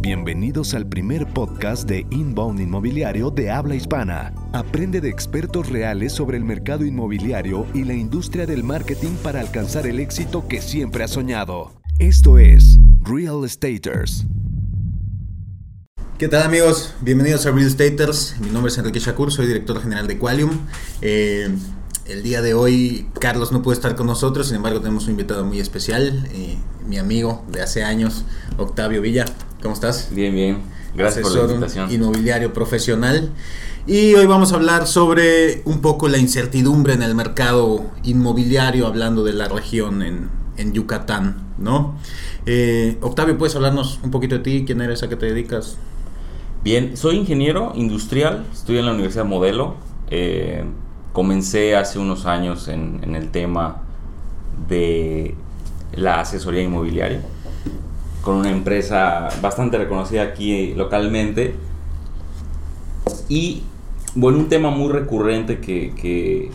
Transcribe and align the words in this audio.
Bienvenidos 0.00 0.74
al 0.74 0.86
primer 0.86 1.26
podcast 1.26 1.88
de 1.88 2.06
Inbound 2.10 2.60
Inmobiliario 2.60 3.30
de 3.30 3.50
habla 3.50 3.74
hispana. 3.74 4.34
Aprende 4.52 5.00
de 5.00 5.08
expertos 5.08 5.68
reales 5.68 6.12
sobre 6.12 6.36
el 6.36 6.44
mercado 6.44 6.84
inmobiliario 6.84 7.66
y 7.74 7.84
la 7.84 7.94
industria 7.94 8.46
del 8.46 8.64
marketing 8.64 9.16
para 9.22 9.40
alcanzar 9.40 9.86
el 9.86 9.98
éxito 10.00 10.46
que 10.46 10.60
siempre 10.60 11.04
has 11.04 11.12
soñado. 11.12 11.80
Esto 11.98 12.38
es 12.38 12.78
Real 13.00 13.44
Estaters. 13.44 14.26
¿Qué 16.18 16.28
tal 16.28 16.42
amigos? 16.42 16.94
Bienvenidos 17.00 17.46
a 17.46 17.50
Real 17.50 17.66
Estaters. 17.66 18.36
Mi 18.40 18.50
nombre 18.50 18.70
es 18.70 18.78
Enrique 18.78 19.00
Shakur, 19.00 19.32
soy 19.32 19.46
director 19.46 19.80
general 19.80 20.06
de 20.06 20.18
Qualium. 20.18 20.50
Eh, 21.02 21.48
el 22.08 22.22
día 22.22 22.42
de 22.42 22.54
hoy 22.54 23.06
Carlos 23.20 23.52
no 23.52 23.62
puede 23.62 23.76
estar 23.76 23.96
con 23.96 24.06
nosotros, 24.06 24.46
sin 24.48 24.56
embargo 24.56 24.80
tenemos 24.80 25.04
un 25.04 25.12
invitado 25.12 25.44
muy 25.44 25.60
especial, 25.60 26.28
eh, 26.32 26.56
mi 26.86 26.98
amigo 26.98 27.44
de 27.48 27.62
hace 27.62 27.84
años, 27.84 28.24
Octavio 28.58 29.00
Villa. 29.02 29.24
¿Cómo 29.62 29.74
estás? 29.74 30.08
Bien, 30.12 30.34
bien. 30.34 30.58
Gracias 30.94 31.28
por 31.28 31.36
la 31.36 31.52
invitación. 31.52 31.90
Inmobiliario 31.90 32.52
profesional. 32.52 33.30
Y 33.86 34.14
hoy 34.14 34.26
vamos 34.26 34.52
a 34.52 34.56
hablar 34.56 34.86
sobre 34.86 35.62
un 35.64 35.80
poco 35.80 36.08
la 36.08 36.18
incertidumbre 36.18 36.94
en 36.94 37.02
el 37.02 37.14
mercado 37.14 37.84
inmobiliario, 38.02 38.86
hablando 38.86 39.22
de 39.22 39.32
la 39.32 39.48
región 39.48 40.02
en, 40.02 40.28
en 40.56 40.72
Yucatán, 40.72 41.46
¿no? 41.58 41.96
Eh, 42.46 42.98
Octavio, 43.00 43.38
¿puedes 43.38 43.54
hablarnos 43.54 44.00
un 44.02 44.10
poquito 44.10 44.36
de 44.36 44.42
ti? 44.42 44.64
¿Quién 44.66 44.80
eres? 44.80 45.02
¿A 45.02 45.08
qué 45.08 45.16
te 45.16 45.26
dedicas? 45.26 45.76
Bien, 46.64 46.96
soy 46.96 47.16
ingeniero 47.16 47.72
industrial, 47.76 48.46
estoy 48.52 48.78
en 48.78 48.86
la 48.86 48.92
Universidad 48.92 49.24
Modelo. 49.24 49.76
Eh, 50.10 50.64
comencé 51.16 51.74
hace 51.74 51.98
unos 51.98 52.26
años 52.26 52.68
en, 52.68 53.14
el 53.14 53.30
tema 53.30 53.80
de 54.68 55.34
la 55.94 56.20
asesoría 56.20 56.60
inmobiliaria 56.60 57.22
con 58.20 58.36
una 58.36 58.50
empresa 58.50 59.30
bastante 59.40 59.78
reconocida 59.78 60.24
aquí 60.24 60.74
localmente. 60.74 61.54
Y 63.30 63.62
bueno, 64.14 64.40
un 64.40 64.50
tema 64.50 64.68
muy 64.68 64.92
recurrente 64.92 65.58
que, 65.58 66.50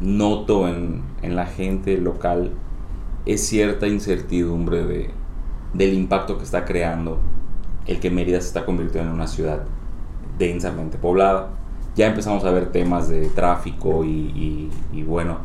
noto 0.00 0.66
en, 0.66 1.02
la 1.22 1.44
gente 1.44 1.98
local 1.98 2.52
es 3.26 3.46
cierta 3.46 3.86
incertidumbre 3.86 4.82
de, 4.86 5.10
del 5.74 5.92
impacto 5.92 6.38
que 6.38 6.44
está 6.44 6.64
creando 6.64 7.20
el 7.86 8.00
que 8.00 8.10
Mérida 8.10 8.40
se 8.40 8.46
está 8.46 8.64
convirtiendo 8.64 9.10
en 9.10 9.14
una 9.16 9.26
ciudad 9.26 9.64
densamente 10.38 10.96
poblada. 10.96 11.57
Ya 11.98 12.06
empezamos 12.06 12.44
a 12.44 12.52
ver 12.52 12.70
temas 12.70 13.08
de 13.08 13.28
tráfico 13.28 14.04
y, 14.04 14.08
y, 14.08 14.70
y 14.92 15.02
bueno, 15.02 15.38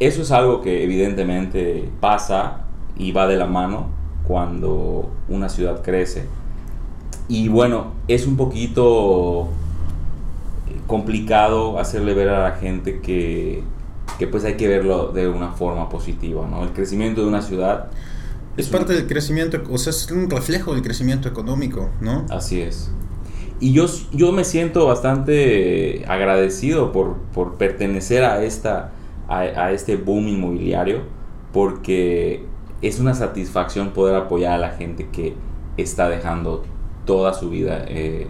eso 0.00 0.22
es 0.22 0.32
algo 0.32 0.60
que 0.60 0.82
evidentemente 0.82 1.88
pasa 2.00 2.64
y 2.96 3.12
va 3.12 3.28
de 3.28 3.36
la 3.36 3.46
mano 3.46 3.90
cuando 4.24 5.08
una 5.28 5.48
ciudad 5.48 5.82
crece. 5.82 6.26
Y 7.28 7.46
bueno, 7.46 7.92
es 8.08 8.26
un 8.26 8.36
poquito 8.36 9.50
complicado 10.88 11.78
hacerle 11.78 12.12
ver 12.12 12.30
a 12.30 12.42
la 12.42 12.56
gente 12.56 13.00
que, 13.00 13.62
que 14.18 14.26
pues 14.26 14.44
hay 14.44 14.54
que 14.56 14.66
verlo 14.66 15.12
de 15.12 15.28
una 15.28 15.52
forma 15.52 15.88
positiva, 15.88 16.44
¿no? 16.48 16.64
El 16.64 16.70
crecimiento 16.70 17.20
de 17.20 17.28
una 17.28 17.40
ciudad... 17.40 17.86
Es, 18.56 18.66
es 18.66 18.72
parte 18.72 18.94
un... 18.94 18.98
del 18.98 19.06
crecimiento, 19.06 19.62
o 19.70 19.78
sea, 19.78 19.90
es 19.90 20.10
un 20.10 20.28
reflejo 20.28 20.74
del 20.74 20.82
crecimiento 20.82 21.28
económico, 21.28 21.88
¿no? 22.00 22.26
Así 22.30 22.60
es. 22.60 22.90
Y 23.60 23.74
yo, 23.74 23.84
yo 24.12 24.32
me 24.32 24.44
siento 24.44 24.86
bastante 24.86 26.02
agradecido 26.08 26.92
por, 26.92 27.16
por 27.34 27.56
pertenecer 27.56 28.24
a, 28.24 28.42
esta, 28.42 28.92
a, 29.28 29.70
este 29.72 29.96
boom 29.96 30.28
inmobiliario, 30.28 31.02
porque 31.52 32.42
es 32.80 32.98
una 33.00 33.12
satisfacción 33.12 33.90
poder 33.90 34.16
apoyar 34.16 34.54
a 34.54 34.58
la 34.58 34.70
gente 34.70 35.10
que 35.12 35.34
está 35.76 36.08
dejando 36.08 36.64
toda 37.04 37.34
su 37.34 37.50
vida 37.50 37.84
eh, 37.86 38.28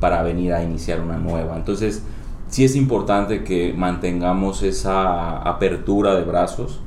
para 0.00 0.24
venir 0.24 0.52
a 0.52 0.64
iniciar 0.64 1.00
una 1.00 1.16
nueva. 1.16 1.56
Entonces, 1.56 2.02
sí 2.48 2.64
es 2.64 2.74
importante 2.74 3.44
que 3.44 3.72
mantengamos 3.72 4.64
esa 4.64 5.38
apertura 5.42 6.16
de 6.16 6.24
brazos 6.24 6.80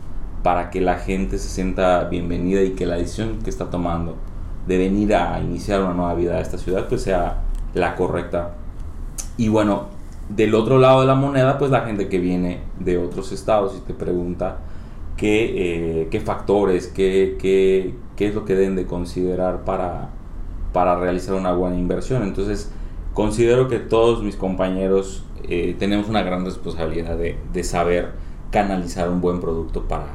para 0.44 0.70
que 0.70 0.81
la 0.81 0.97
gente 0.97 1.40
se 1.40 1.47
sienta 1.47 2.03
bienvenida 2.03 2.62
y 2.62 2.72
que 2.72 2.86
la 2.86 2.97
decisión 2.97 3.40
que 3.41 3.50
está 3.50 3.70
tomando 3.70 4.18
de 4.68 4.78
venir 4.78 5.16
a 5.16 5.40
iniciar 5.40 5.81
una 5.81 5.94
nueva 5.94 6.14
vida 6.14 6.36
a 6.36 6.41
esta 6.41 6.58
ciudad 6.58 6.88
pues 6.90 7.03
sea 7.03 7.45
la 7.75 7.96
correcta. 7.96 8.56
Y 9.38 9.50
bueno, 9.50 9.88
del 10.30 10.56
otro 10.56 10.80
lado 10.80 11.02
de 11.02 11.08
la 11.08 11.13
moneda 11.13 11.59
pues 11.59 11.69
la 11.69 11.81
gente 11.81 12.08
que 12.08 12.18
viene 12.18 12.62
de 12.80 12.97
otros 12.97 13.31
estados 13.31 13.75
y 13.78 13.81
te 13.81 13.94
pregunta 13.94 14.58
qué, 15.18 16.02
eh, 16.02 16.08
qué 16.09 16.19
factores, 16.19 16.88
qué, 16.88 17.38
qué, 17.40 17.94
qué, 18.16 18.28
es 18.28 18.34
lo 18.34 18.46
que 18.46 18.56
deben 18.56 18.75
de 18.75 18.85
considerar 18.85 19.64
para, 19.64 20.09
para 20.74 20.96
realizar 21.00 21.35
una 21.35 21.53
buena 21.53 21.78
inversión. 21.78 22.24
Entonces, 22.24 22.72
considero 23.14 23.68
que 23.68 23.80
todos 23.80 24.24
mis 24.24 24.35
compañeros 24.35 25.24
eh, 25.47 25.75
tenemos 25.78 26.09
una 26.09 26.24
gran 26.24 26.44
responsabilidad 26.44 27.18
de, 27.18 27.38
de, 27.53 27.64
saber 27.64 28.14
canalizar 28.52 29.09
un 29.09 29.22
buen 29.22 29.40
producto 29.40 29.84
para, 29.84 30.08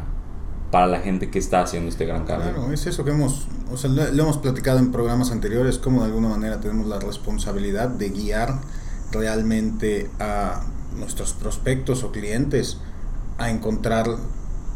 para 0.70 0.86
la 0.86 1.00
gente 1.00 1.30
que 1.30 1.38
está 1.38 1.62
haciendo 1.62 1.88
este 1.88 2.06
gran 2.06 2.24
cambio. 2.24 2.52
Claro, 2.52 2.72
es 2.72 2.86
eso 2.86 3.04
que 3.04 3.10
hemos, 3.10 3.48
o 3.72 3.76
sea, 3.76 3.90
lo, 3.90 4.10
lo 4.12 4.22
hemos 4.22 4.38
platicado 4.38 4.78
en 4.78 4.92
programas 4.92 5.30
anteriores, 5.32 5.78
como 5.78 6.00
de 6.00 6.06
alguna 6.06 6.28
manera 6.28 6.60
tenemos 6.60 6.86
la 6.86 6.98
responsabilidad 6.98 7.88
de 7.88 8.10
guiar 8.10 8.60
realmente 9.10 10.08
a 10.20 10.62
nuestros 10.96 11.32
prospectos 11.32 12.04
o 12.04 12.12
clientes 12.12 12.78
a 13.38 13.50
encontrar 13.50 14.06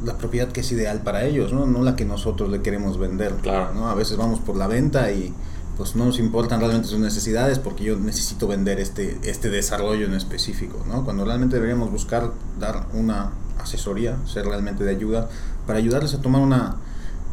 la 0.03 0.19
propiedad 0.19 0.49
que 0.49 0.61
es 0.61 0.73
ideal 0.73 1.03
para 1.03 1.25
ellos, 1.25 1.53
¿no? 1.53 1.67
no 1.67 1.83
la 1.83 1.97
que 1.97 2.05
nosotros 2.05 2.51
le 2.51 2.63
queremos 2.63 2.99
vender. 2.99 3.35
Claro. 3.43 3.75
¿no? 3.75 3.89
A 3.89 3.95
veces 3.95 4.17
vamos 4.17 4.41
por 4.41 4.57
la 4.57 4.67
venta 4.67 5.13
y 5.13 5.33
pues 5.77 5.97
no 5.97 6.05
nos 6.05 6.19
importan 6.19 6.61
realmente 6.61 6.89
sus 6.89 6.99
necesidades 6.99 7.59
porque 7.59 7.85
yo 7.85 7.97
necesito 7.97 8.47
vender 8.47 8.79
este, 8.81 9.19
este 9.25 9.51
desarrollo 9.51 10.07
en 10.07 10.15
específico, 10.15 10.85
¿no? 10.87 11.05
Cuando 11.05 11.25
realmente 11.25 11.57
deberíamos 11.57 11.91
buscar 11.91 12.31
dar 12.61 12.87
una 12.93 13.33
asesoría, 13.59 14.17
ser 14.25 14.47
realmente 14.47 14.85
de 14.85 14.91
ayuda, 14.91 15.29
para 15.67 15.79
ayudarles 15.79 16.15
a 16.15 16.21
tomar 16.23 16.43
una 16.43 16.77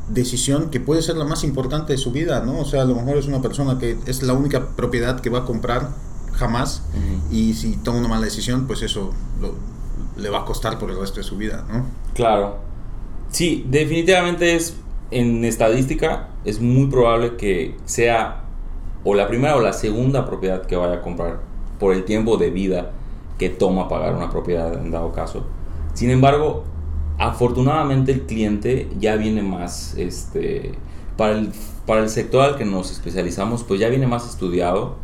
decisión 0.10 0.70
que 0.70 0.80
puede 0.80 1.02
ser 1.02 1.16
la 1.16 1.26
más 1.26 1.44
importante 1.44 1.94
de 1.94 1.98
su 1.98 2.12
vida, 2.12 2.42
¿no? 2.46 2.60
O 2.60 2.66
sea, 2.66 2.82
a 2.82 2.86
lo 2.86 2.96
mejor 2.96 3.18
es 3.18 3.28
una 3.28 3.42
persona 3.42 3.80
que 3.80 3.98
es 4.06 4.24
la 4.24 4.34
única 4.34 4.70
propiedad 4.76 5.20
que 5.20 5.30
va 5.30 5.40
a 5.40 5.46
comprar 5.46 5.90
jamás 6.34 6.84
uh 6.94 6.98
-huh. 6.98 7.34
y 7.36 7.54
si 7.54 7.78
toma 7.78 8.00
una 8.00 8.08
mala 8.08 8.26
decisión, 8.26 8.68
pues 8.68 8.82
eso 8.82 9.14
lo, 9.40 9.54
le 10.18 10.30
va 10.30 10.40
a 10.40 10.46
costar 10.46 10.80
por 10.80 10.90
el 10.90 11.00
resto 11.00 11.18
de 11.18 11.24
su 11.24 11.38
vida, 11.38 11.66
¿no? 11.72 11.86
Claro. 12.14 12.58
Sí, 13.30 13.66
definitivamente 13.70 14.56
es 14.56 14.76
en 15.12 15.44
estadística 15.46 16.30
es 16.46 16.60
muy 16.62 16.88
probable 16.88 17.36
que 17.36 17.78
sea 17.86 18.46
o 19.04 19.14
la 19.14 19.28
primera 19.28 19.56
o 19.56 19.60
la 19.60 19.74
segunda 19.74 20.26
propiedad 20.26 20.66
que 20.66 20.76
vaya 20.76 20.96
a 20.96 21.02
comprar 21.02 21.42
por 21.80 21.94
el 21.94 22.06
tiempo 22.06 22.38
de 22.38 22.50
vida 22.50 22.92
que 23.38 23.50
toma 23.50 23.90
pagar 23.90 24.16
una 24.16 24.30
propiedad 24.30 24.74
en 24.74 24.92
dado 24.92 25.12
caso. 25.12 25.46
Sin 25.94 26.10
embargo, 26.10 26.64
afortunadamente 27.22 28.12
el 28.12 28.22
cliente 28.22 28.90
ya 29.00 29.16
viene 29.16 29.42
más 29.42 29.96
este 29.96 30.74
para 31.18 31.34
el, 31.34 31.52
para 31.86 32.02
el 32.02 32.10
sector 32.10 32.42
al 32.42 32.58
que 32.58 32.66
nos 32.66 32.92
especializamos, 32.92 33.64
pues 33.64 33.80
ya 33.80 33.90
viene 33.90 34.08
más 34.08 34.28
estudiado. 34.30 34.96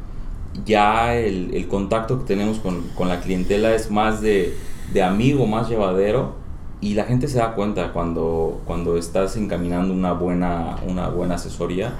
Ya 0.66 1.16
el, 1.16 1.54
el 1.54 1.68
contacto 1.68 2.20
que 2.20 2.26
tenemos 2.26 2.58
con, 2.60 2.82
con 2.96 3.10
la 3.10 3.22
clientela 3.22 3.76
es 3.76 3.92
más 3.92 4.22
de 4.22 4.56
de 4.94 5.04
amigo 5.04 5.46
más 5.46 5.70
llevadero 5.70 6.34
y 6.80 6.94
la 6.94 7.06
gente 7.06 7.28
se 7.28 7.40
da 7.40 7.54
cuenta 7.54 7.92
cuando, 7.92 8.62
cuando 8.66 8.98
estás 8.98 9.36
encaminando 9.36 9.94
una 9.94 10.14
buena, 10.14 10.78
una 10.88 11.10
buena 11.10 11.36
asesoría. 11.36 11.96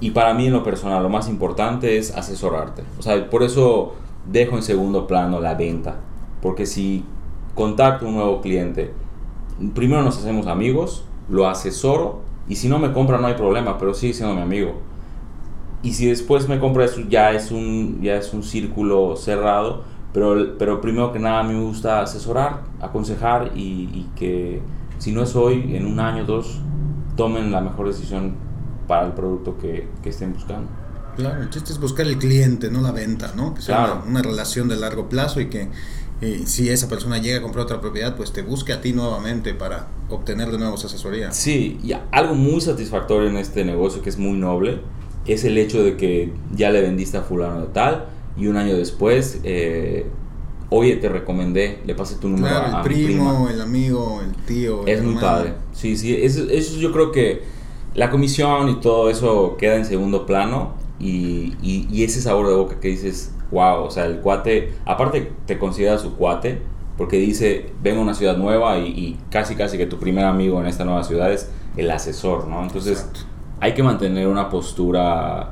Y 0.00 0.12
para 0.12 0.32
mí 0.32 0.46
en 0.46 0.52
lo 0.52 0.62
personal 0.62 1.02
lo 1.02 1.08
más 1.08 1.28
importante 1.28 1.98
es 1.98 2.16
asesorarte. 2.16 2.82
O 2.98 3.02
sea, 3.02 3.28
por 3.28 3.42
eso 3.42 3.94
dejo 4.26 4.56
en 4.56 4.62
segundo 4.62 5.06
plano 5.06 5.40
la 5.40 5.54
venta. 5.54 5.96
Porque 6.40 6.66
si 6.66 7.04
contacto 7.54 8.06
un 8.06 8.14
nuevo 8.14 8.40
cliente, 8.40 8.92
primero 9.74 10.02
nos 10.02 10.18
hacemos 10.18 10.46
amigos, 10.46 11.04
lo 11.28 11.48
asesoro 11.48 12.20
y 12.48 12.56
si 12.56 12.68
no 12.68 12.78
me 12.78 12.92
compra 12.92 13.18
no 13.18 13.26
hay 13.26 13.34
problema, 13.34 13.78
pero 13.78 13.94
sigue 13.94 14.12
siendo 14.14 14.34
mi 14.34 14.42
amigo. 14.42 14.80
Y 15.82 15.94
si 15.94 16.06
después 16.06 16.48
me 16.48 16.58
compra 16.58 16.84
eso 16.84 17.00
ya 17.08 17.32
es 17.32 17.50
un, 17.50 18.00
ya 18.02 18.16
es 18.16 18.34
un 18.34 18.42
círculo 18.42 19.16
cerrado 19.16 19.84
pero, 20.12 20.58
pero 20.58 20.80
primero 20.80 21.12
que 21.12 21.18
nada 21.18 21.40
a 21.40 21.42
mí 21.44 21.54
me 21.54 21.62
gusta 21.62 22.00
asesorar, 22.00 22.62
aconsejar 22.80 23.52
y, 23.54 23.88
y, 23.92 24.10
que 24.16 24.60
si 24.98 25.12
no 25.12 25.22
es 25.22 25.36
hoy, 25.36 25.76
en 25.76 25.86
un 25.86 26.00
año, 26.00 26.24
dos, 26.24 26.60
tomen 27.16 27.52
la 27.52 27.60
mejor 27.60 27.86
decisión 27.86 28.34
para 28.88 29.06
el 29.06 29.12
producto 29.12 29.56
que, 29.56 29.88
que 30.02 30.08
estén 30.10 30.32
buscando. 30.32 30.68
Claro, 31.16 31.42
el 31.42 31.50
chiste 31.50 31.72
es 31.72 31.78
buscar 31.78 32.06
el 32.06 32.18
cliente, 32.18 32.70
no 32.70 32.80
la 32.80 32.92
venta, 32.92 33.32
¿no? 33.36 33.54
Que 33.54 33.62
sea 33.62 33.76
Claro. 33.76 34.00
una, 34.02 34.10
una 34.10 34.22
relación 34.22 34.68
de 34.68 34.76
largo 34.76 35.08
plazo 35.08 35.40
y 35.40 35.48
que 35.48 35.68
eh, 36.20 36.42
si 36.46 36.68
esa 36.68 36.88
persona 36.88 37.18
llega 37.18 37.38
a 37.38 37.42
comprar 37.42 37.64
otra 37.64 37.80
propiedad, 37.80 38.16
pues 38.16 38.32
te 38.32 38.42
busque 38.42 38.72
a 38.72 38.80
ti 38.80 38.92
nuevamente 38.92 39.54
para 39.54 39.88
obtener 40.08 40.50
de 40.50 40.58
nuevo 40.58 40.74
esa 40.74 40.86
asesoría. 40.86 41.32
Sí, 41.32 41.78
y 41.82 41.92
algo 42.10 42.34
muy 42.34 42.60
satisfactorio 42.60 43.28
en 43.30 43.36
este 43.36 43.64
negocio 43.64 44.02
que 44.02 44.10
es 44.10 44.18
muy 44.18 44.36
noble 44.38 44.80
es 45.26 45.44
el 45.44 45.56
hecho 45.58 45.82
de 45.84 45.96
que 45.96 46.32
ya 46.54 46.70
le 46.70 46.80
vendiste 46.82 47.16
a 47.18 47.22
fulano 47.22 47.60
de 47.62 47.66
tal 47.68 48.06
y 48.36 48.46
un 48.48 48.56
año 48.56 48.76
después 48.76 49.40
eh, 49.44 50.06
oye, 50.70 50.96
te 50.96 51.08
recomendé, 51.08 51.80
le 51.84 51.94
pasé 51.94 52.16
tu 52.16 52.28
número 52.28 52.48
Claro, 52.54 52.76
a, 52.76 52.80
el 52.80 52.84
primo, 52.84 53.34
prima. 53.44 53.50
el 53.52 53.60
amigo, 53.60 54.20
el 54.22 54.34
tío. 54.46 54.82
el 54.86 54.88
Es 54.88 55.02
muy 55.02 55.14
hermano. 55.16 55.26
padre. 55.26 55.54
Sí, 55.72 55.96
sí, 55.96 56.14
eso, 56.16 56.44
eso 56.50 56.78
yo 56.78 56.92
creo 56.92 57.10
que 57.12 57.42
la 57.94 58.08
comisión 58.10 58.68
y 58.68 58.80
todo 58.80 59.10
eso 59.10 59.56
queda 59.58 59.76
en 59.76 59.84
segundo 59.84 60.26
plano 60.26 60.74
y, 61.00 61.54
y- 61.62 61.88
y 61.90 62.04
ese 62.04 62.20
sabor 62.20 62.46
de 62.48 62.54
boca 62.54 62.78
que 62.80 62.88
dices, 62.88 63.32
wow, 63.50 63.84
o 63.84 63.90
sea, 63.90 64.06
el 64.06 64.20
cuate, 64.20 64.74
aparte 64.84 65.32
te 65.46 65.58
considera 65.58 65.98
su 65.98 66.16
cuate, 66.16 66.60
porque 66.96 67.16
dice, 67.16 67.72
vengo 67.82 68.00
a 68.00 68.02
una 68.02 68.14
ciudad 68.14 68.36
nueva 68.36 68.78
y, 68.78 68.88
y 68.88 69.18
casi 69.30 69.54
casi 69.54 69.78
que 69.78 69.86
tu 69.86 69.98
primer 69.98 70.24
amigo 70.24 70.60
en 70.60 70.66
esta 70.66 70.84
nueva 70.84 71.02
ciudad 71.02 71.32
es 71.32 71.50
el 71.76 71.90
asesor, 71.90 72.46
¿no? 72.46 72.62
Entonces 72.62 72.98
Exacto. 72.98 73.20
hay 73.60 73.74
que 73.74 73.82
mantener 73.82 74.28
una 74.28 74.50
postura 74.50 75.50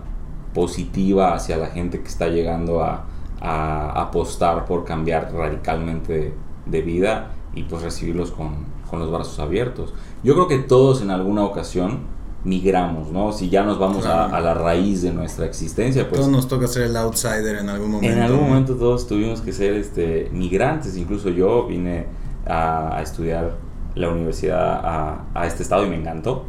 positiva 0.53 1.35
hacia 1.35 1.57
la 1.57 1.69
gente 1.69 2.01
que 2.01 2.09
está 2.09 2.29
llegando 2.29 2.83
a, 2.83 3.07
a 3.41 4.01
apostar 4.01 4.65
por 4.67 4.85
cambiar 4.85 5.33
radicalmente 5.33 6.35
de 6.67 6.83
vida 6.83 7.31
y 7.55 7.63
pues 7.65 7.83
recibirlos 7.83 8.31
con, 8.31 8.67
con 8.91 8.99
los 8.99 9.11
brazos 9.11 9.39
abiertos. 9.39 9.95
Yo 10.23 10.35
creo 10.35 10.49
que 10.49 10.59
todos 10.59 11.03
en 11.03 11.11
alguna 11.11 11.45
ocasión 11.45 12.01
migramos, 12.45 13.11
¿no? 13.11 13.33
Si 13.33 13.51
ya 13.51 13.63
nos 13.65 13.79
vamos 13.79 14.07
a- 14.07 14.29
Claro. 14.29 14.35
a, 14.37 14.41
la 14.41 14.55
raíz 14.55 15.03
de 15.03 15.13
nuestra 15.13 15.47
existencia, 15.47 16.09
pues 16.09 16.21
Todos 16.21 16.33
nos 16.33 16.49
toca 16.49 16.67
ser 16.69 16.85
el 16.85 16.97
outsider 16.97 17.57
en 17.57 17.69
algún 17.69 17.91
momento. 17.91 18.15
en 18.17 18.23
algún 18.23 18.49
momento 18.49 18.75
todos 18.77 19.07
tuvimos 19.07 19.41
que 19.41 19.53
ser 19.53 19.75
este, 19.75 20.29
migrantes, 20.33 20.97
incluso 20.97 21.31
yo 21.31 21.67
vine 21.67 22.07
a, 22.47 22.97
a 22.97 23.03
estudiar 23.03 23.57
la 23.95 24.09
universidad 24.11 24.81
a, 24.85 25.25
a 25.35 25.47
este 25.47 25.63
estado 25.65 25.85
y 25.85 25.89
me 25.91 25.97
encantó. 25.97 26.45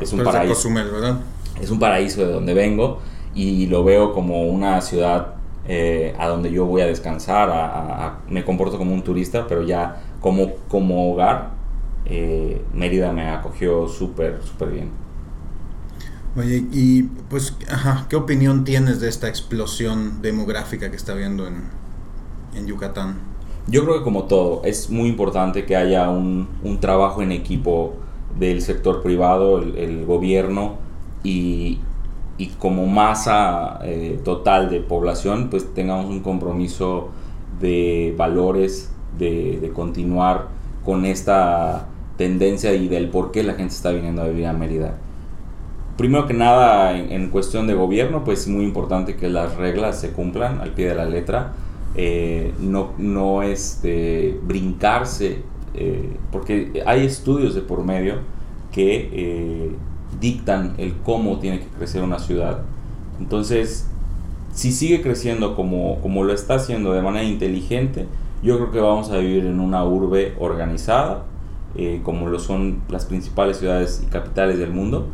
Es 0.00 0.12
un 0.12 0.22
paraíso 0.22 0.54
Cozumel, 0.54 0.90
¿verdad? 0.90 1.18
es 1.60 1.70
un 1.70 1.78
paraíso 1.78 2.20
de 2.24 2.32
donde 2.32 2.54
vengo 2.54 2.98
y 3.34 3.66
lo 3.66 3.84
veo 3.84 4.12
como 4.12 4.42
una 4.48 4.80
ciudad 4.80 5.34
eh, 5.66 6.14
a 6.18 6.28
donde 6.28 6.50
yo 6.52 6.66
voy 6.66 6.82
a 6.82 6.86
descansar, 6.86 7.50
a- 7.50 8.18
me 8.28 8.44
comporto 8.44 8.78
como 8.78 8.92
un 8.94 9.02
turista, 9.02 9.46
pero 9.48 9.62
ya 9.62 10.00
como, 10.20 10.52
como 10.68 11.12
hogar, 11.12 11.50
eh, 12.06 12.62
Mérida 12.72 13.12
me 13.12 13.28
acogió 13.30 13.88
súper, 13.88 14.40
súper 14.42 14.68
bien. 14.70 15.03
Oye, 16.36 16.64
y 16.72 17.04
pues, 17.30 17.56
ajá, 17.70 18.06
¿qué 18.08 18.16
opinión 18.16 18.64
tienes 18.64 19.00
de 19.00 19.08
esta 19.08 19.28
explosión 19.28 20.20
demográfica 20.20 20.90
que 20.90 20.96
está 20.96 21.12
habiendo 21.12 21.46
en, 21.46 21.62
en 22.56 22.66
Yucatán? 22.66 23.18
Yo 23.68 23.84
creo 23.84 23.98
que 23.98 24.02
como 24.02 24.24
todo, 24.24 24.62
es 24.64 24.90
muy 24.90 25.08
importante 25.08 25.64
que 25.64 25.76
haya 25.76 26.10
un, 26.10 26.48
un 26.64 26.80
trabajo 26.80 27.22
en 27.22 27.30
equipo 27.30 27.94
del 28.36 28.62
sector 28.62 29.00
privado, 29.00 29.58
el, 29.58 30.04
gobierno 30.06 30.78
y, 31.22 31.78
y 32.36 32.48
como 32.58 32.86
masa 32.86 33.78
eh, 33.84 34.20
total 34.24 34.70
de 34.70 34.80
población, 34.80 35.50
pues 35.50 35.72
tengamos 35.72 36.06
un 36.06 36.18
compromiso 36.18 37.10
de 37.60 38.12
valores, 38.18 38.90
de, 39.18 39.60
de 39.60 39.70
continuar 39.70 40.48
con 40.84 41.04
esta 41.04 41.86
tendencia 42.16 42.74
y 42.74 42.88
del 42.88 43.08
por 43.08 43.30
qué 43.30 43.44
la 43.44 43.54
gente 43.54 43.72
está 43.72 43.92
viniendo 43.92 44.22
a 44.22 44.26
vivir 44.26 44.46
a 44.46 44.52
Mérida. 44.52 44.98
Primero 45.96 46.26
que 46.26 46.34
nada, 46.34 46.98
en, 46.98 47.12
en 47.12 47.30
cuestión 47.30 47.66
de 47.66 47.74
gobierno, 47.74 48.24
pues 48.24 48.40
es 48.40 48.48
muy 48.48 48.64
importante 48.64 49.16
que 49.16 49.28
las 49.28 49.56
reglas 49.56 50.00
se 50.00 50.12
cumplan 50.12 50.60
al 50.60 50.70
pie 50.70 50.88
de 50.88 50.94
la 50.94 51.04
letra. 51.04 51.52
Eh, 51.96 52.52
no, 52.58 52.90
no 52.98 53.42
este, 53.42 54.40
brincarse, 54.42 55.42
eh, 55.74 56.16
porque 56.32 56.82
hay 56.86 57.06
estudios 57.06 57.54
de 57.54 57.60
por 57.60 57.84
medio 57.84 58.16
que 58.72 59.10
eh, 59.12 59.70
dictan 60.20 60.74
el 60.78 60.94
cómo 61.04 61.38
tiene 61.38 61.60
que 61.60 61.66
crecer 61.66 62.02
una 62.02 62.18
ciudad. 62.18 62.62
Entonces, 63.20 63.88
si 64.52 64.72
sigue 64.72 65.02
creciendo 65.02 65.54
como, 65.54 66.00
como 66.00 66.24
lo 66.24 66.32
está 66.32 66.54
haciendo 66.56 66.92
de 66.92 67.02
manera 67.02 67.24
inteligente, 67.24 68.06
yo 68.42 68.56
creo 68.56 68.72
que 68.72 68.80
vamos 68.80 69.10
a 69.10 69.18
vivir 69.18 69.46
en 69.46 69.60
una 69.60 69.84
urbe 69.84 70.34
organizada, 70.40 71.24
como 72.02 72.28
lo 72.28 72.38
son 72.38 72.82
las 72.88 73.04
principales 73.04 73.56
ciudades 73.56 74.02
y 74.04 74.10
capitales 74.10 74.58
del 74.58 74.70
mundo, 74.70 75.08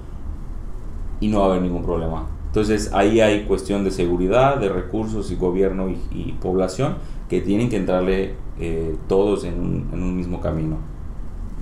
y 1.21 1.29
no 1.29 1.41
va 1.41 1.47
a 1.47 1.49
haber 1.51 1.63
ningún 1.63 1.85
problema. 1.85 2.27
Entonces 2.47 2.91
ahí 2.93 3.21
hay 3.21 3.45
cuestión 3.45 3.85
de 3.85 3.91
seguridad, 3.93 4.57
de 4.57 4.69
recursos 4.69 5.31
y 5.31 5.37
gobierno 5.37 5.89
y, 5.89 6.01
y 6.11 6.33
población 6.41 6.97
que 7.29 7.41
tienen 7.41 7.69
que 7.69 7.77
entrarle 7.77 8.35
eh, 8.59 8.97
todos 9.09 9.45
en 9.45 9.61
un, 9.61 9.89
en 9.93 10.03
un 10.03 10.17
mismo 10.17 10.41
camino. 10.41 10.79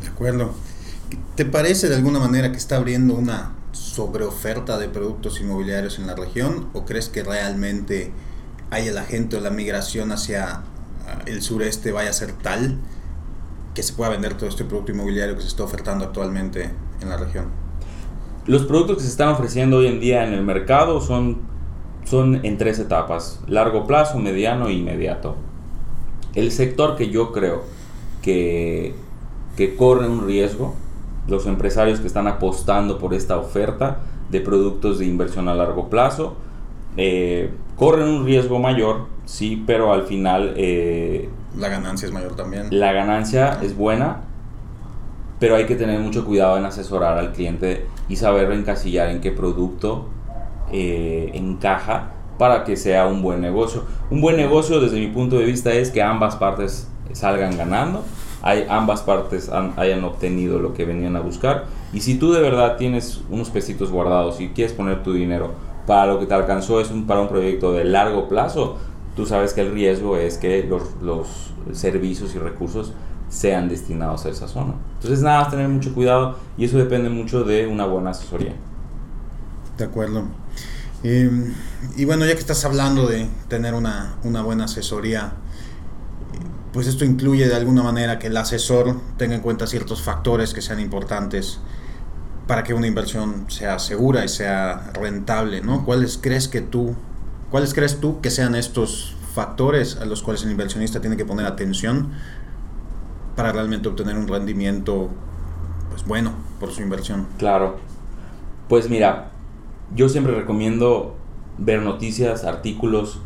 De 0.01 0.09
acuerdo. 0.09 0.53
¿Te 1.37 1.45
parece 1.45 1.89
de 1.89 1.97
alguna 1.97 2.19
manera 2.19 2.51
que 2.51 2.59
está 2.59 2.77
abriendo 2.77 3.15
una 3.15 3.53
sobreoferta 3.73 4.79
de 4.79 4.89
productos 4.89 5.41
inmobiliarios 5.41 5.99
en 5.99 6.07
la 6.07 6.15
región 6.15 6.69
o 6.73 6.85
crees 6.85 7.09
que 7.09 7.23
realmente 7.23 8.13
haya 8.71 8.93
la 8.93 9.05
gente 9.05 9.37
o 9.37 9.41
la 9.41 9.51
migración 9.51 10.11
hacia 10.11 10.47
ah, 10.55 10.63
el 11.27 11.43
sureste 11.43 11.93
vaya 11.93 12.11
a 12.11 12.13
ser 12.15 12.33
tal 12.33 12.79
que 13.75 13.83
se 13.83 13.93
pueda 13.93 14.11
vender 14.11 14.35
todo 14.35 14.49
este 14.49 14.65
producto 14.65 14.93
inmobiliario 14.93 15.37
que 15.37 15.43
se 15.43 15.49
está 15.49 15.63
ofertando 15.63 16.05
actualmente 16.05 16.71
en 17.01 17.09
la 17.09 17.17
región? 17.17 17.68
Los 18.49 18.63
productos 18.63 18.97
que 18.97 19.03
se 19.03 19.11
están 19.11 19.29
ofreciendo 19.29 19.77
hoy 19.77 19.89
en 19.89 20.01
día 20.01 20.27
en 20.27 20.33
el 20.33 20.43
mercado 20.43 21.03
son, 21.03 21.37
son 22.05 22.47
en 22.47 22.57
tres 22.57 22.79
etapas, 22.79 23.43
largo 23.47 23.87
plazo, 23.87 24.19
mediano 24.19 24.69
e 24.69 24.73
inmediato. 24.73 25.37
El 26.35 26.51
sector 26.51 26.97
que 26.97 27.11
yo 27.11 27.31
creo 27.33 27.65
que, 28.23 28.95
que 29.55 29.77
corre 29.77 30.09
un 30.09 30.27
riesgo, 30.27 30.75
los 31.29 31.45
empresarios 31.45 32.01
que 32.01 32.07
están 32.07 32.27
apostando 32.27 32.99
por 32.99 33.13
esta 33.13 33.37
oferta 33.37 33.99
de 34.31 34.41
productos 34.41 34.99
de 34.99 35.05
inversión 35.05 35.49
a 35.49 35.55
largo 35.55 35.91
plazo, 35.91 36.35
eh, 36.97 37.51
corren 37.77 38.09
un 38.09 38.25
riesgo 38.25 38.59
mayor, 38.59 39.09
sí, 39.27 39.63
pero 39.67 39.93
al 39.93 40.05
final 40.05 40.55
eh, 40.57 41.29
La 41.55 41.69
ganancia 41.69 42.07
es 42.09 42.15
mayor 42.15 42.35
también. 42.35 42.69
la 42.71 42.93
ganancia 42.93 43.59
es 43.63 43.77
buena, 43.77 44.23
pero 45.41 45.55
hay 45.57 45.67
que 45.67 45.77
tener 45.77 46.01
mucho 46.01 46.25
cuidado 46.25 46.57
en 46.59 46.65
asesorar 46.65 47.17
al 47.19 47.33
cliente 47.33 47.87
y 48.09 48.17
saber 48.17 48.51
encasillar 48.53 49.09
en 49.11 49.21
qué 49.21 49.31
producto 49.33 50.07
eh, 50.73 51.31
encaja 51.35 52.11
para 52.39 52.65
que 52.65 52.77
sea 52.77 53.07
un 53.07 53.23
buen 53.23 53.41
negocio. 53.41 53.85
Un 54.11 54.21
buen 54.21 54.37
negocio 54.37 54.81
desde 54.81 54.99
mi 55.01 55.09
punto 55.09 55.39
de 55.39 55.45
vista 55.45 55.73
es 55.73 55.91
que 55.91 56.03
ambas 56.03 56.37
partes 56.37 56.89
salgan 57.13 57.57
ganando, 57.57 58.05
hay, 58.43 58.67
ambas 58.69 59.03
partes 59.03 59.49
han- 59.49 59.73
hayan 59.77 60.05
obtenido 60.05 60.59
lo 60.61 60.75
que 60.75 60.85
venían 60.85 61.17
a 61.17 61.21
buscar 61.21 61.65
y 61.93 62.01
si 62.01 62.17
tú 62.19 62.33
de 62.33 62.41
verdad 62.41 62.77
tienes 62.77 63.23
unos 63.31 63.51
pesitos 63.51 63.91
guardados 63.91 64.41
y 64.41 64.49
quieres 64.51 64.73
poner 64.75 65.03
tu 65.03 65.13
dinero 65.13 65.53
para 65.87 66.07
lo 66.07 66.21
que 66.21 66.27
te 66.27 66.35
alcanzó 66.35 66.81
es 66.81 66.91
un, 66.91 67.07
para 67.07 67.21
un 67.21 67.29
proyecto 67.29 67.73
de 67.73 67.85
largo 67.85 68.29
plazo, 68.29 68.77
tú 69.17 69.27
sabes 69.27 69.55
que 69.55 69.63
el 69.63 69.73
riesgo 69.73 70.17
es 70.17 70.37
que 70.39 70.63
los, 70.65 70.83
los 71.03 71.51
servicios 71.73 72.35
y 72.37 72.39
recursos 72.39 72.93
sean 73.29 73.69
destinados 73.69 74.25
a 74.27 74.31
esa 74.31 74.49
zona. 74.49 74.75
Entonces 74.95 75.23
nada 75.23 75.43
más 75.43 75.51
tener 75.51 75.69
mucho 75.69 75.95
cuidado 75.95 76.39
y 76.57 76.65
eso 76.65 76.79
depende 76.79 77.09
mucho 77.09 77.45
de 77.45 77.67
una 77.67 77.85
buena 77.87 78.11
asesoría. 78.11 78.55
De 79.77 79.85
acuerdo. 79.85 80.25
Eh, 81.05 81.55
y 81.97 82.05
bueno, 82.05 82.27
ya 82.27 82.33
que 82.33 82.41
estás 82.41 82.65
hablando 82.65 83.07
de 83.07 83.29
tener 83.49 83.75
una, 83.75 84.17
una 84.25 84.43
buena 84.43 84.65
asesoría, 84.65 85.33
pues 86.73 86.87
esto 86.87 87.05
incluye 87.05 87.47
de 87.47 87.55
alguna 87.55 87.83
manera 87.83 88.19
que 88.19 88.27
el 88.27 88.37
asesor 88.37 89.01
tenga 89.17 89.35
en 89.35 89.41
cuenta 89.41 89.67
ciertos 89.67 90.03
factores 90.03 90.53
que 90.53 90.63
sean 90.63 90.81
importantes 90.81 91.61
para 92.47 92.65
que 92.65 92.75
una 92.75 92.87
inversión 92.87 93.45
sea 93.49 93.79
segura 93.79 94.25
y 94.25 94.29
sea 94.29 94.91
rentable, 94.95 95.61
¿no? 95.61 95.85
¿Cuáles 95.85 96.19
crees 96.19 96.49
que 96.49 96.61
tú, 96.61 96.97
cuáles 97.51 97.75
crees 97.75 98.01
tú 98.01 98.21
que 98.21 98.31
sean 98.31 98.55
estos 98.55 99.15
factores 99.35 99.97
a 99.97 100.07
los 100.07 100.23
cuales 100.23 100.43
el 100.45 100.51
inversionista 100.51 101.01
tiene 101.01 101.17
que 101.17 101.25
poner 101.25 101.47
atención 101.47 102.11
para 103.39 103.53
realmente 103.53 103.89
obtener 103.89 104.17
un 104.17 104.27
rendimiento 104.27 105.11
pues 105.91 106.05
bueno 106.05 106.33
por 106.59 106.73
su 106.73 106.83
inversión? 106.83 107.29
Claro. 107.39 107.77
Pues 108.69 108.91
mira, 108.91 109.31
yo 109.95 110.09
siempre 110.09 110.35
recomiendo 110.35 111.15
ver 111.57 111.81
noticias, 111.83 112.43
artículos, 112.43 113.21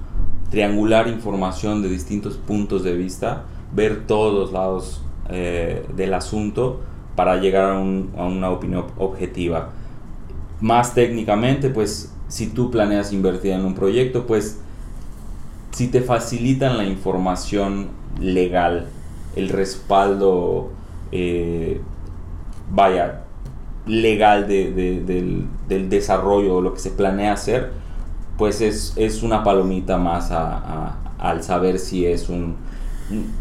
triangular 0.50 1.08
información 1.08 1.80
de 1.80 1.88
distintos 1.88 2.36
puntos 2.36 2.84
de 2.84 2.92
vista, 2.92 3.44
ver 3.74 4.06
todos 4.06 4.34
los 4.34 4.52
lados 4.52 5.00
eh, 5.30 5.86
del 5.96 6.12
asunto 6.12 6.82
para 7.16 7.36
llegar 7.38 7.70
a, 7.70 7.78
a 7.78 7.80
una 8.26 8.50
opinión 8.50 8.84
objetiva. 8.98 9.70
Más 10.60 10.92
técnicamente, 10.92 11.70
pues 11.70 12.12
si 12.28 12.48
tú 12.48 12.70
planeas 12.70 13.14
invertir 13.14 13.52
en 13.52 13.64
un 13.64 13.74
proyecto, 13.74 14.26
pues 14.26 14.60
si 15.70 15.88
te 15.88 16.02
facilitan 16.02 16.76
la 16.76 16.84
información 16.84 17.88
legal, 18.20 18.88
el 19.36 19.48
respaldo, 19.48 20.70
eh, 21.12 21.80
vaya, 22.70 23.24
legal 23.86 24.46
de- 24.46 24.72
de- 24.72 25.00
del, 25.00 25.46
del 25.68 25.88
desarrollo 25.88 26.60
lo 26.60 26.72
que 26.74 26.80
se 26.80 26.90
planea 26.90 27.32
hacer, 27.32 27.72
pues 28.38 28.60
es, 28.60 28.92
es 28.96 29.22
una 29.22 29.42
palomita 29.44 29.98
más 29.98 30.30
a- 30.30 30.56
a- 30.58 30.98
al 31.18 31.42
saber 31.42 31.78
si 31.78 32.06
es 32.06 32.28
un- 32.28 32.56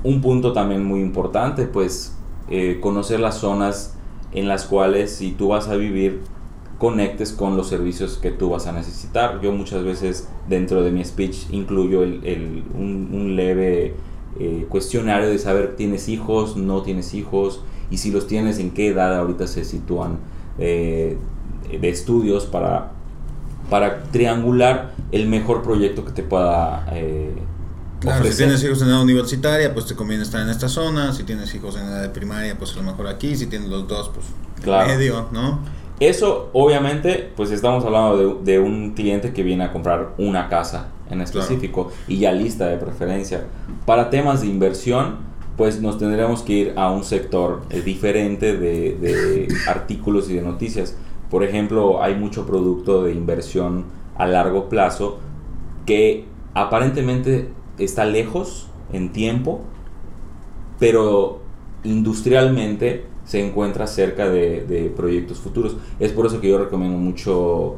un 0.03 0.21
punto 0.21 0.53
también 0.53 0.83
muy 0.83 1.01
importante, 1.01 1.65
pues 1.65 2.15
eh, 2.50 2.79
conocer 2.81 3.19
las 3.21 3.36
zonas 3.36 3.95
en 4.33 4.48
las 4.50 4.65
cuales 4.65 5.12
si 5.15 5.31
tú 5.31 5.50
vas 5.50 5.69
a 5.69 5.75
vivir 5.75 6.21
conectes 6.79 7.31
con 7.31 7.55
los 7.55 7.69
servicios 7.69 8.17
que 8.17 8.31
tú 8.31 8.50
vas 8.50 8.67
a 8.67 8.71
necesitar. 8.74 9.39
Yo 9.41 9.51
muchas 9.53 9.83
veces 9.83 10.27
dentro 10.50 10.81
de 10.81 10.91
mi 10.91 11.05
speech 11.05 11.50
incluyo 11.51 12.03
el- 12.03 12.25
el- 12.25 12.63
un, 12.74 13.10
un 13.13 13.36
leve 13.36 13.93
eh, 14.39 14.65
cuestionario 14.69 15.29
de 15.29 15.38
saber 15.39 15.75
tienes 15.75 16.07
hijos, 16.09 16.57
no 16.57 16.81
tienes 16.81 17.13
hijos, 17.13 17.61
y 17.89 17.97
si 17.97 18.11
los 18.11 18.27
tienes, 18.27 18.59
en 18.59 18.71
qué 18.71 18.88
edad 18.88 19.17
ahorita 19.17 19.47
se 19.47 19.65
sitúan 19.65 20.17
eh, 20.57 21.17
de 21.79 21.89
estudios 21.89 22.45
para, 22.45 22.91
para 23.69 24.03
triangular 24.03 24.93
el 25.11 25.27
mejor 25.27 25.61
proyecto 25.61 26.05
que 26.05 26.11
te 26.11 26.23
pueda 26.23 26.88
eh, 26.93 27.33
Claro, 28.01 28.25
si 28.25 28.35
tienes 28.35 28.63
hijos 28.63 28.81
en 28.81 28.88
edad 28.88 29.03
universitaria, 29.03 29.73
pues 29.75 29.85
te 29.85 29.95
conviene 29.95 30.23
estar 30.23 30.41
en 30.41 30.50
esta 30.50 30.67
zona. 30.67 31.13
Si 31.13 31.23
tienes 31.23 31.53
hijos 31.53 31.75
en 31.75 31.83
edad 31.83 32.01
de 32.01 32.09
primaria, 32.09 32.57
pues 32.57 32.73
a 32.73 32.77
lo 32.77 32.83
mejor 32.83 33.05
aquí. 33.05 33.35
Si 33.35 33.45
tienes 33.45 33.69
los 33.69 33.88
dos, 33.88 34.09
pues 34.09 34.25
Claro. 34.63 34.88
medio, 34.88 35.27
¿no? 35.31 35.59
Eso, 36.00 36.50
obviamente, 36.53 37.31
pues 37.35 37.51
estamos 37.51 37.85
hablando 37.85 38.39
de, 38.41 38.53
de 38.53 38.59
un 38.59 38.93
cliente 38.95 39.33
que 39.33 39.43
viene 39.43 39.65
a 39.65 39.71
comprar 39.71 40.15
una 40.17 40.50
casa 40.50 40.88
en 41.12 41.22
específico 41.22 41.91
y 42.08 42.18
ya 42.18 42.32
lista 42.32 42.68
de 42.68 42.77
preferencia. 42.77 43.46
Para 43.86 44.10
temas 44.10 44.41
de 44.41 44.48
inversión, 44.48 45.18
pues 45.58 45.82
nos 45.82 45.98
tendremos 45.98 46.41
que 46.41 46.53
ir 46.53 46.74
a 46.77 46.89
un 46.89 47.03
sector 47.03 47.62
eh, 47.70 47.82
diferente 47.82 48.58
de, 48.58 48.98
de 48.98 49.48
artículos 49.68 50.30
y 50.30 50.34
de 50.34 50.41
noticias. 50.41 50.98
Por 51.30 51.44
ejemplo, 51.44 52.01
hay 52.01 52.15
mucho 52.15 52.46
producto 52.46 53.03
de 53.03 53.13
inversión 53.13 53.86
a 54.18 54.25
largo 54.25 54.70
plazo 54.70 55.20
que 55.86 56.25
aparentemente 56.53 57.50
está 57.77 58.06
lejos 58.06 58.68
en 58.91 59.12
tiempo, 59.12 59.62
pero 60.80 61.41
industrialmente 61.84 63.06
se 63.24 63.46
encuentra 63.46 63.88
cerca 63.88 64.30
de, 64.30 64.65
de 64.65 64.89
proyectos 64.89 65.39
futuros. 65.39 65.77
Es 66.00 66.12
por 66.12 66.25
eso 66.25 66.41
que 66.41 66.50
yo 66.50 66.58
recomiendo 66.58 66.98
mucho 66.98 67.77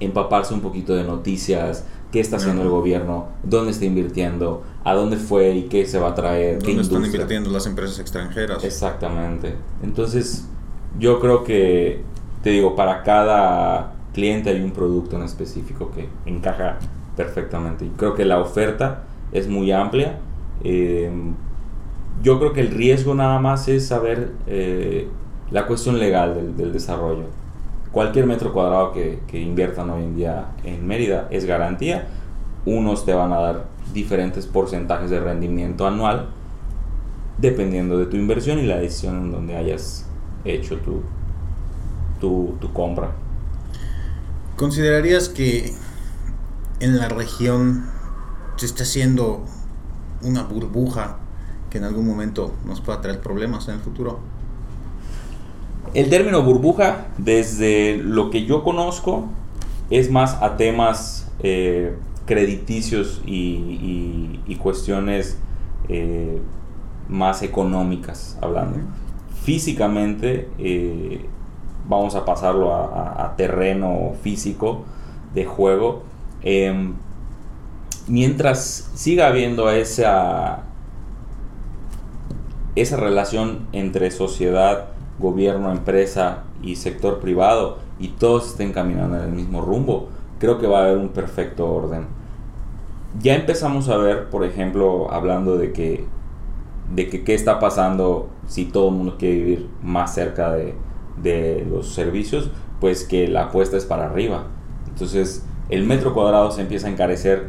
empaparse 0.00 0.54
un 0.54 0.60
poquito 0.60 0.94
de 0.94 1.04
noticias, 1.04 1.84
qué 2.10 2.20
está 2.20 2.36
haciendo 2.36 2.62
el 2.62 2.68
gobierno, 2.68 3.28
dónde 3.42 3.72
está 3.72 3.84
invirtiendo, 3.84 4.62
a 4.84 4.94
dónde 4.94 5.16
fue 5.16 5.54
y 5.54 5.62
qué 5.64 5.86
se 5.86 5.98
va 5.98 6.08
a 6.08 6.14
traer, 6.14 6.58
qué 6.58 6.68
¿Dónde 6.68 6.82
están 6.82 6.96
industria. 6.98 7.22
invirtiendo 7.22 7.50
las 7.50 7.66
empresas 7.66 7.98
extranjeras? 7.98 8.64
Exactamente. 8.64 9.54
Entonces, 9.82 10.46
yo 10.98 11.20
creo 11.20 11.44
que, 11.44 12.02
te 12.42 12.50
digo, 12.50 12.74
para 12.74 13.02
cada 13.02 13.92
cliente 14.14 14.50
hay 14.50 14.62
un 14.62 14.70
producto 14.70 15.16
en 15.16 15.22
específico 15.22 15.90
que 15.90 16.08
encaja 16.24 16.78
perfectamente. 17.16 17.84
Y 17.84 17.90
creo 17.90 18.14
que 18.14 18.24
la 18.24 18.40
oferta 18.40 19.02
es 19.32 19.48
muy 19.48 19.70
amplia. 19.70 20.18
Eh, 20.64 21.10
yo 22.22 22.38
creo 22.38 22.52
que 22.52 22.60
el 22.62 22.70
riesgo 22.70 23.14
nada 23.14 23.38
más 23.38 23.68
es 23.68 23.86
saber 23.86 24.32
eh, 24.46 25.08
la 25.50 25.66
cuestión 25.66 25.98
legal 25.98 26.34
del, 26.34 26.56
del 26.56 26.72
desarrollo. 26.72 27.24
Cualquier 27.98 28.26
metro 28.26 28.52
cuadrado 28.52 28.92
que, 28.92 29.40
inviertan 29.40 29.90
hoy 29.90 30.04
en 30.04 30.14
día 30.14 30.52
en 30.62 30.86
Mérida 30.86 31.26
es 31.32 31.46
garantía. 31.46 32.06
Unos 32.64 33.04
te 33.04 33.12
van 33.12 33.32
a 33.32 33.40
dar 33.40 33.66
diferentes 33.92 34.46
porcentajes 34.46 35.10
de 35.10 35.18
rendimiento 35.18 35.84
anual 35.84 36.28
dependiendo 37.38 37.98
de 37.98 38.06
tu 38.06 38.16
inversión 38.16 38.60
y 38.60 38.66
la 38.66 38.76
decisión 38.76 39.16
en 39.16 39.32
donde 39.32 39.56
hayas 39.56 40.06
hecho 40.44 40.76
tu, 40.78 41.02
tu, 42.20 42.54
tu 42.60 42.72
compra. 42.72 43.10
¿Considerarías 44.54 45.28
que 45.28 45.74
en 46.78 46.98
la 46.98 47.08
región 47.08 47.86
se 48.54 48.66
está 48.66 48.84
haciendo 48.84 49.44
una 50.22 50.44
burbuja 50.44 51.16
que 51.68 51.78
en 51.78 51.84
algún 51.84 52.06
momento 52.06 52.54
nos 52.64 52.80
pueda 52.80 53.00
traer 53.00 53.20
problemas 53.20 53.66
en 53.66 53.74
el 53.74 53.80
futuro? 53.80 54.20
El 55.94 56.10
término 56.10 56.42
burbuja, 56.42 57.06
desde 57.18 57.96
lo 57.96 58.30
que 58.30 58.44
yo 58.44 58.62
conozco, 58.62 59.24
es 59.90 60.10
más 60.10 60.34
a 60.42 60.56
temas 60.56 61.30
eh, 61.42 61.94
crediticios 62.26 63.22
y, 63.24 63.32
y- 63.32 64.40
y 64.46 64.56
cuestiones 64.56 65.38
eh, 65.88 66.40
más 67.08 67.42
económicas 67.42 68.36
hablando. 68.42 68.78
Físicamente, 69.42 70.48
eh, 70.58 71.24
vamos 71.88 72.14
a 72.16 72.24
pasarlo 72.26 72.74
a, 72.74 72.84
a- 72.86 73.24
a 73.26 73.36
terreno 73.36 74.12
físico 74.22 74.84
de 75.34 75.46
juego. 75.46 76.02
Em, 76.42 76.92
mientras 78.08 78.90
siga 78.94 79.28
habiendo 79.28 79.70
esa, 79.70 80.64
esa 82.76 82.96
relación 82.96 83.66
entre 83.72 84.10
sociedad, 84.10 84.88
gobierno, 85.18 85.70
empresa 85.70 86.44
y 86.62 86.76
sector 86.76 87.20
privado 87.20 87.78
y 87.98 88.08
todos 88.08 88.48
estén 88.48 88.72
caminando 88.72 89.16
en 89.16 89.24
el 89.24 89.32
mismo 89.32 89.60
rumbo, 89.60 90.08
creo 90.38 90.58
que 90.58 90.66
va 90.66 90.80
a 90.80 90.82
haber 90.84 90.98
un 90.98 91.08
perfecto 91.08 91.70
orden. 91.72 92.06
Ya 93.20 93.34
empezamos 93.34 93.88
a 93.88 93.96
ver, 93.96 94.28
por 94.30 94.44
ejemplo, 94.44 95.10
hablando 95.10 95.56
de 95.56 95.72
que 95.72 96.04
de 96.94 97.08
que 97.08 97.22
qué 97.22 97.34
está 97.34 97.60
pasando 97.60 98.30
si 98.46 98.64
todo 98.64 98.88
el 98.88 98.94
mundo 98.94 99.16
quiere 99.18 99.36
vivir 99.36 99.68
más 99.82 100.14
cerca 100.14 100.52
de, 100.52 100.74
de 101.22 101.66
los 101.68 101.88
servicios, 101.88 102.50
pues 102.80 103.04
que 103.04 103.28
la 103.28 103.44
apuesta 103.44 103.76
es 103.76 103.84
para 103.84 104.06
arriba. 104.06 104.44
Entonces, 104.88 105.44
el 105.68 105.84
metro 105.84 106.14
cuadrado 106.14 106.50
se 106.50 106.62
empieza 106.62 106.86
a 106.86 106.90
encarecer, 106.90 107.48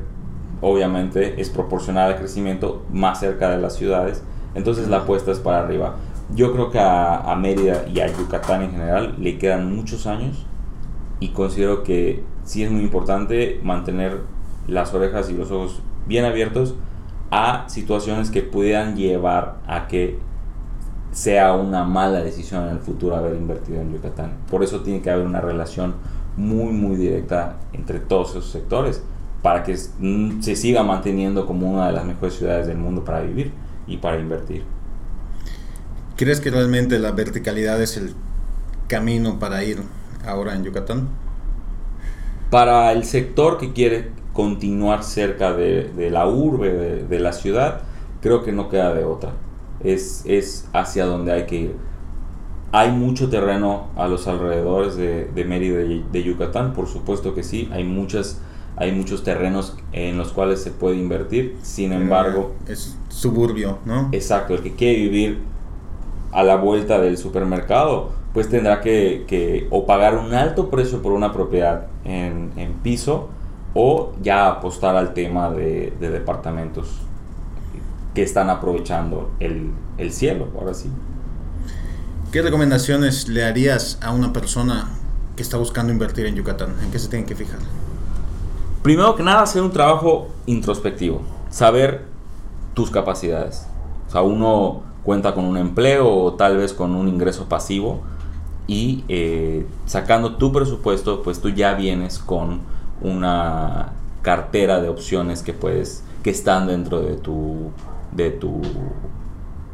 obviamente 0.61 1.39
es 1.39 1.49
proporcional 1.49 2.11
al 2.11 2.19
crecimiento 2.19 2.83
más 2.91 3.21
cerca 3.21 3.49
de 3.49 3.57
las 3.57 3.75
ciudades, 3.75 4.23
entonces 4.55 4.89
la 4.89 4.97
apuesta 4.97 5.31
es 5.31 5.39
para 5.39 5.59
arriba. 5.59 5.95
Yo 6.35 6.53
creo 6.53 6.69
que 6.69 6.79
a, 6.79 7.31
a 7.31 7.35
Mérida 7.35 7.85
y 7.87 7.99
a 7.99 8.07
Yucatán 8.07 8.63
en 8.63 8.71
general 8.71 9.15
le 9.19 9.37
quedan 9.37 9.75
muchos 9.75 10.05
años 10.07 10.45
y 11.19 11.29
considero 11.29 11.83
que 11.83 12.23
sí 12.43 12.63
es 12.63 12.71
muy 12.71 12.81
importante 12.81 13.59
mantener 13.63 14.21
las 14.67 14.93
orejas 14.93 15.29
y 15.29 15.33
los 15.33 15.51
ojos 15.51 15.81
bien 16.07 16.25
abiertos 16.25 16.75
a 17.31 17.65
situaciones 17.67 18.31
que 18.31 18.41
pudieran 18.41 18.95
llevar 18.95 19.57
a 19.67 19.87
que 19.87 20.17
sea 21.11 21.53
una 21.53 21.83
mala 21.83 22.21
decisión 22.21 22.65
en 22.65 22.71
el 22.71 22.79
futuro 22.79 23.15
haber 23.15 23.35
invertido 23.35 23.81
en 23.81 23.93
Yucatán. 23.93 24.37
Por 24.49 24.63
eso 24.63 24.81
tiene 24.81 25.01
que 25.01 25.09
haber 25.09 25.25
una 25.25 25.41
relación 25.41 25.95
muy 26.37 26.71
muy 26.71 26.95
directa 26.95 27.57
entre 27.73 27.99
todos 27.99 28.31
esos 28.31 28.51
sectores 28.51 29.03
para 29.41 29.63
que 29.63 29.75
mm, 29.99 30.41
se 30.41 30.55
siga 30.55 30.83
manteniendo 30.83 31.45
como 31.45 31.69
una 31.69 31.87
de 31.87 31.93
las 31.93 32.05
mejores 32.05 32.35
ciudades 32.35 32.67
del 32.67 32.77
mundo 32.77 33.03
para 33.03 33.21
vivir 33.21 33.51
y 33.87 33.97
para 33.97 34.19
invertir. 34.19 34.63
¿Crees 36.19 36.41
que 36.41 36.51
realmente 36.51 36.99
la 36.99 37.13
verticalidad 37.13 37.81
es 37.81 37.95
el 37.95 38.13
camino 38.89 39.39
para 39.39 39.63
ir 39.63 39.83
ahora 40.25 40.53
en 40.53 40.65
Yucatán? 40.65 41.07
Para 42.49 42.91
el 42.91 43.05
sector 43.05 43.57
que 43.57 43.71
quiere 43.71 44.09
continuar 44.33 45.05
cerca 45.05 45.53
de, 45.53 45.85
de 45.95 46.09
la 46.09 46.27
urbe, 46.27 46.73
de, 46.73 47.07
de 47.07 47.19
la 47.21 47.31
ciudad, 47.31 47.83
creo 48.21 48.43
que 48.43 48.51
no 48.51 48.67
queda 48.67 48.93
de 48.93 49.05
otra. 49.05 49.31
Es, 49.81 50.23
es 50.25 50.67
hacia 50.73 51.05
donde 51.05 51.31
hay 51.31 51.45
que 51.45 51.55
ir. 51.55 51.75
Hay 52.73 52.91
mucho 52.91 53.29
terreno 53.29 53.87
a 53.95 54.09
los 54.09 54.27
alrededores 54.27 54.97
de, 54.97 55.23
de 55.33 55.45
Mérida 55.45 55.83
y 55.83 56.05
de 56.11 56.23
Yucatán, 56.23 56.73
por 56.73 56.87
supuesto 56.87 57.33
que 57.33 57.43
sí. 57.43 57.69
Hay, 57.71 57.85
muchas, 57.85 58.41
hay 58.75 58.91
muchos 58.91 59.23
terrenos 59.23 59.77
en 59.93 60.17
los 60.17 60.33
cuales 60.33 60.61
se 60.61 60.71
puede 60.71 60.97
invertir. 60.97 61.55
Sin 61.61 61.93
embargo, 61.93 62.55
Es 62.67 62.97
suburbio, 63.07 63.77
¿no? 63.85 64.09
Exacto, 64.11 64.53
el 64.55 64.63
que 64.63 64.75
quiere 64.75 64.99
vivir 64.99 65.58
a 66.31 66.43
la 66.43 66.55
vuelta 66.55 66.99
del 66.99 67.17
supermercado, 67.17 68.11
pues 68.33 68.49
tendrá 68.49 68.81
que, 68.81 69.25
que 69.27 69.67
o 69.71 69.85
pagar 69.85 70.17
un 70.17 70.33
alto 70.33 70.69
precio 70.69 71.01
por 71.01 71.13
una 71.13 71.33
propiedad 71.33 71.87
en, 72.05 72.51
en 72.57 72.73
piso 72.73 73.29
o 73.73 74.13
ya 74.21 74.47
apostar 74.47 74.95
al 74.95 75.13
tema 75.13 75.49
de, 75.51 75.93
de 75.99 76.09
departamentos 76.09 77.01
que 78.13 78.23
están 78.23 78.49
aprovechando 78.49 79.31
el, 79.39 79.71
el 79.97 80.11
cielo, 80.11 80.47
ahora 80.59 80.73
sí. 80.73 80.89
¿Qué 82.31 82.41
recomendaciones 82.41 83.27
le 83.27 83.43
harías 83.43 83.97
a 84.01 84.11
una 84.11 84.33
persona 84.33 84.89
que 85.35 85.41
está 85.41 85.57
buscando 85.57 85.91
invertir 85.91 86.25
en 86.25 86.35
Yucatán? 86.35 86.75
¿En 86.83 86.91
qué 86.91 86.99
se 86.99 87.07
tiene 87.07 87.25
que 87.25 87.35
fijar? 87.35 87.59
Primero 88.83 89.15
que 89.15 89.23
nada, 89.23 89.41
hacer 89.41 89.61
un 89.61 89.71
trabajo 89.71 90.29
introspectivo, 90.45 91.21
saber 91.49 92.05
tus 92.73 92.91
capacidades. 92.91 93.67
O 94.07 94.11
sea, 94.11 94.21
uno 94.21 94.83
cuenta 95.03 95.33
con 95.33 95.45
un 95.45 95.57
empleo 95.57 96.09
o 96.09 96.33
tal 96.33 96.57
vez 96.57 96.73
con 96.73 96.95
un 96.95 97.07
ingreso 97.07 97.45
pasivo 97.45 98.01
y 98.67 99.03
eh, 99.07 99.65
sacando 99.85 100.35
tu 100.35 100.51
presupuesto, 100.51 101.23
pues 101.23 101.41
tú 101.41 101.49
ya 101.49 101.73
vienes 101.73 102.19
con 102.19 102.61
una 103.01 103.93
cartera 104.21 104.79
de 104.81 104.89
opciones 104.89 105.41
que 105.41 105.53
puedes, 105.53 106.03
que 106.23 106.29
están 106.29 106.67
dentro 106.67 107.01
de 107.01 107.15
tu, 107.15 107.71
de 108.11 108.29
tu, 108.29 108.61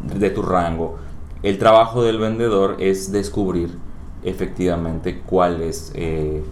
de 0.01 0.29
tu 0.29 0.41
rango. 0.41 0.97
El 1.43 1.57
trabajo 1.57 2.03
del 2.03 2.19
vendedor 2.19 2.77
es 2.79 3.11
descubrir 3.11 3.77
efectivamente 4.23 5.21
cuáles 5.25 5.91
eh, 5.93 6.43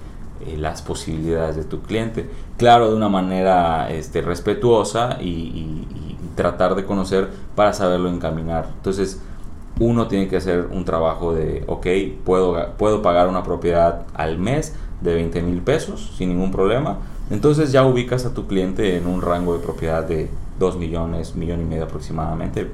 eh, 0.46 0.58
las 0.58 0.82
posibilidades 0.82 1.56
de 1.56 1.63
tu 1.63 1.82
cliente. 1.82 2.30
Claro, 2.58 2.89
de 2.89 2.96
una 2.96 3.10
manera 3.10 3.89
este, 3.89 4.22
respetuosa 4.22 5.18
y, 5.22 5.88
tratar 6.36 6.75
de 6.75 6.86
conocer 6.86 7.30
para 7.56 7.74
saberlo 7.74 8.10
encaminar. 8.10 8.70
Entonces, 8.75 9.22
uno 9.80 10.08
tiene 10.08 10.28
que 10.28 10.38
hacer 10.38 10.68
un 10.72 10.86
trabajo 10.86 11.34
de, 11.34 11.63
ok, 11.68 11.88
puedo, 12.24 12.74
puedo 12.78 13.02
pagar 13.02 13.28
una 13.28 13.44
propiedad 13.44 14.04
al 14.13 14.38
mes 14.38 14.75
de 15.02 15.16
20 15.16 15.42
mil 15.42 15.62
pesos 15.62 16.13
sin 16.18 16.30
ningún 16.30 16.52
problema. 16.52 16.98
Entonces 17.30 17.72
ya 17.72 17.86
ubicas 17.86 18.25
a 18.25 18.34
tu 18.34 18.48
cliente 18.48 18.98
en 18.98 19.08
un 19.08 19.22
rango 19.22 19.54
de 19.54 19.63
propiedad 19.63 20.04
de 20.04 20.30
2 20.60 20.78
millones, 20.78 21.36
millón 21.36 21.62
y 21.62 21.66
medio 21.66 21.86
aproximadamente, 21.86 22.70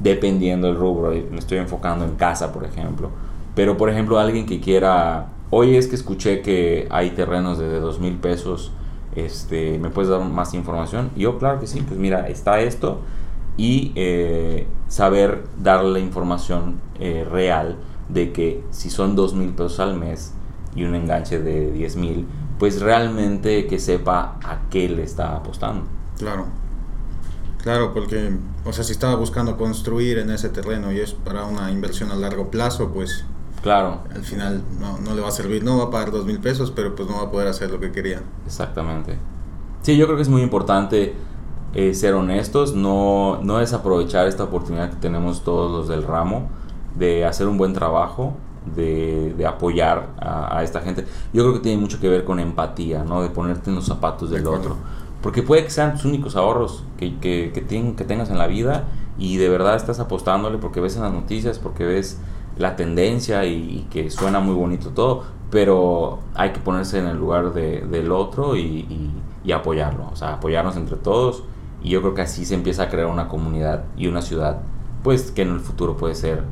dependiendo 0.00 0.68
del 0.68 0.76
rubro. 0.76 1.10
Me 1.10 1.38
estoy 1.38 1.58
enfocando 1.58 2.04
en 2.04 2.14
casa, 2.14 2.52
por 2.52 2.64
ejemplo. 2.64 3.10
Pero, 3.54 3.76
por 3.76 3.90
ejemplo, 3.90 4.18
alguien 4.18 4.46
que 4.46 4.60
quiera, 4.60 5.28
hoy 5.50 5.76
es 5.76 5.86
que 5.86 5.96
escuché 5.96 6.42
que 6.42 6.86
hay 6.90 7.10
terrenos 7.10 7.58
de 7.58 7.80
2 7.80 8.00
mil 8.00 8.16
pesos, 8.16 8.72
este, 9.16 9.78
¿me 9.78 9.90
puedes 9.90 10.10
dar 10.10 10.20
más 10.20 10.54
información? 10.54 11.10
Yo, 11.16 11.38
claro 11.38 11.58
que 11.60 11.66
sí, 11.66 11.80
pues 11.80 11.98
mira, 11.98 12.28
está 12.28 12.60
esto 12.60 13.00
y 13.56 13.92
eh, 13.94 14.66
saber 14.88 15.44
darle 15.58 15.92
la 15.92 15.98
información 16.00 16.80
eh, 17.00 17.26
real 17.28 17.76
de 18.08 18.32
que 18.32 18.62
si 18.70 18.90
son 18.90 19.16
2 19.16 19.34
mil 19.34 19.50
pesos 19.50 19.80
al 19.80 19.98
mes 19.98 20.32
y 20.74 20.84
un 20.84 20.94
enganche 20.94 21.40
de 21.40 21.72
10 21.72 21.96
mil, 21.96 22.26
pues 22.58 22.80
realmente 22.80 23.66
que 23.66 23.78
sepa 23.78 24.38
a 24.42 24.68
qué 24.70 24.88
le 24.88 25.02
está 25.02 25.34
apostando. 25.34 25.86
Claro. 26.18 26.46
Claro, 27.62 27.92
porque, 27.92 28.30
o 28.64 28.72
sea, 28.72 28.84
si 28.84 28.92
estaba 28.92 29.16
buscando 29.16 29.56
construir 29.56 30.18
en 30.18 30.30
ese 30.30 30.50
terreno 30.50 30.92
y 30.92 31.00
es 31.00 31.14
para 31.14 31.44
una 31.46 31.70
inversión 31.72 32.12
a 32.12 32.14
largo 32.14 32.50
plazo, 32.50 32.92
pues... 32.92 33.24
Claro. 33.66 33.98
Al 34.14 34.22
final 34.22 34.62
no, 34.78 34.96
no 34.98 35.12
le 35.12 35.20
va 35.20 35.26
a 35.26 35.32
servir, 35.32 35.64
no 35.64 35.78
va 35.78 35.84
a 35.86 35.90
pagar 35.90 36.12
dos 36.12 36.24
mil 36.24 36.38
pesos, 36.38 36.70
pero 36.70 36.94
pues 36.94 37.08
no 37.08 37.16
va 37.16 37.22
a 37.22 37.30
poder 37.32 37.48
hacer 37.48 37.68
lo 37.68 37.80
que 37.80 37.90
quería. 37.90 38.22
Exactamente. 38.46 39.18
Sí, 39.82 39.96
yo 39.96 40.06
creo 40.06 40.14
que 40.14 40.22
es 40.22 40.28
muy 40.28 40.42
importante 40.42 41.16
eh, 41.74 41.92
ser 41.92 42.14
honestos, 42.14 42.76
no, 42.76 43.40
no 43.42 43.58
desaprovechar 43.58 44.28
esta 44.28 44.44
oportunidad 44.44 44.90
que 44.90 44.96
tenemos 44.98 45.42
todos 45.42 45.72
los 45.72 45.88
del 45.88 46.04
ramo 46.04 46.48
de 46.94 47.24
hacer 47.24 47.48
un 47.48 47.58
buen 47.58 47.72
trabajo, 47.72 48.34
de, 48.76 49.34
de 49.36 49.46
apoyar 49.46 50.10
a, 50.20 50.58
a, 50.58 50.62
esta 50.62 50.80
gente. 50.80 51.04
Yo 51.32 51.42
creo 51.42 51.54
que 51.54 51.58
tiene 51.60 51.80
mucho 51.80 51.98
que 51.98 52.08
ver 52.08 52.24
con 52.24 52.38
empatía, 52.38 53.02
¿no? 53.02 53.20
De 53.20 53.30
ponerte 53.30 53.70
en 53.70 53.74
los 53.74 53.86
zapatos 53.86 54.30
del 54.30 54.46
otro. 54.46 54.76
Porque 55.22 55.42
puede 55.42 55.64
que 55.64 55.70
sean 55.70 55.94
tus 55.94 56.04
únicos 56.04 56.36
ahorros 56.36 56.84
que, 56.98 57.18
que, 57.18 57.50
que, 57.52 57.66
que 57.96 58.04
tengas 58.04 58.30
en 58.30 58.38
la 58.38 58.46
vida 58.46 58.84
y 59.18 59.38
de 59.38 59.48
verdad 59.48 59.74
estás 59.74 59.98
apostándole 59.98 60.58
porque 60.58 60.78
ves 60.78 60.94
en 60.94 61.02
las 61.02 61.12
noticias, 61.12 61.58
porque 61.58 61.84
ves 61.84 62.20
la 62.56 62.76
tendencia 62.76 63.44
y, 63.44 63.54
y 63.54 63.86
que 63.90 64.10
suena 64.10 64.40
muy 64.40 64.54
bonito 64.54 64.90
todo, 64.90 65.24
pero 65.50 66.20
hay 66.34 66.50
que 66.52 66.60
ponerse 66.60 66.98
en 66.98 67.06
el 67.06 67.16
lugar 67.18 67.52
de, 67.52 67.82
del 67.82 68.10
otro 68.12 68.56
y, 68.56 68.60
y, 68.60 69.12
y, 69.44 69.52
apoyarlo, 69.52 70.08
o 70.12 70.16
sea, 70.16 70.34
apoyarnos 70.34 70.76
entre 70.76 70.96
todos 70.96 71.44
y 71.82 71.90
yo 71.90 72.00
creo 72.02 72.14
que 72.14 72.22
así 72.22 72.44
se 72.44 72.54
empieza 72.54 72.84
a 72.84 72.88
crear 72.88 73.06
una 73.06 73.28
comunidad 73.28 73.84
y 73.96 74.06
una 74.08 74.22
ciudad, 74.22 74.62
pues 75.02 75.30
que 75.30 75.42
en 75.42 75.50
el 75.50 75.60
futuro 75.60 75.96
puede 75.96 76.14
ser 76.14 76.42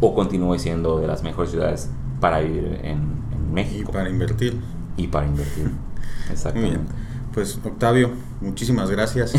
o 0.00 0.14
continúe 0.14 0.58
siendo 0.58 0.98
de 0.98 1.06
las 1.06 1.22
mejores 1.22 1.50
ciudades 1.52 1.90
para 2.20 2.40
vivir 2.40 2.80
en, 2.82 3.22
en 3.32 3.52
México. 3.54 3.90
Y 3.90 3.92
para 3.94 4.10
invertir. 4.10 4.60
Y 4.96 5.06
para 5.08 5.26
invertir. 5.26 5.70
Exactamente. 6.30 6.92
Pues 7.32 7.58
Octavio, 7.64 8.10
muchísimas 8.40 8.90
gracias. 8.90 9.32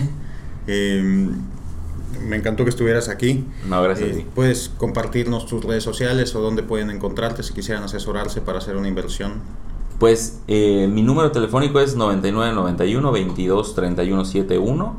eh, 0.67 1.29
me 2.21 2.35
encantó 2.35 2.63
que 2.63 2.69
estuvieras 2.69 3.09
aquí. 3.09 3.45
No, 3.67 3.81
gracias. 3.81 4.17
Eh, 4.17 4.25
Puedes 4.33 4.69
compartirnos 4.69 5.45
tus 5.45 5.63
redes 5.63 5.83
sociales 5.83 6.35
o 6.35 6.41
dónde 6.41 6.63
pueden 6.63 6.89
encontrarte 6.89 7.43
si 7.43 7.53
quisieran 7.53 7.83
asesorarse 7.83 8.41
para 8.41 8.59
hacer 8.59 8.77
una 8.77 8.87
inversión. 8.87 9.41
Pues 9.99 10.41
eh, 10.47 10.89
mi 10.91 11.01
número 11.01 11.31
telefónico 11.31 11.79
es 11.79 11.95
9991 11.95 13.11
22 13.11 13.75
31 13.75 14.25
71. 14.25 14.95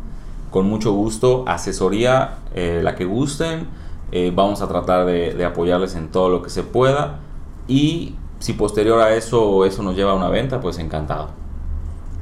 Con 0.50 0.66
mucho 0.66 0.92
gusto, 0.92 1.44
asesoría 1.46 2.38
eh, 2.54 2.80
la 2.82 2.94
que 2.94 3.04
gusten. 3.04 3.66
Eh, 4.12 4.32
vamos 4.34 4.62
a 4.62 4.68
tratar 4.68 5.04
de, 5.04 5.34
de, 5.34 5.44
apoyarles 5.44 5.96
en 5.96 6.08
todo 6.08 6.28
lo 6.28 6.42
que 6.42 6.50
se 6.50 6.62
pueda. 6.62 7.18
Y 7.66 8.14
si 8.38 8.52
posterior 8.52 9.00
a 9.00 9.14
eso 9.14 9.64
eso 9.64 9.82
nos 9.82 9.96
lleva 9.96 10.12
a 10.12 10.14
una 10.14 10.28
venta, 10.28 10.60
pues 10.60 10.78
encantado. 10.78 11.43